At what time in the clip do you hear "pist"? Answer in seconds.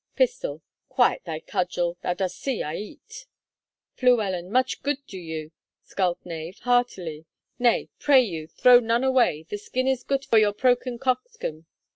0.15-0.43